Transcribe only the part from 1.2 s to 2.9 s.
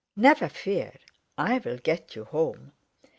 I'll get you home!"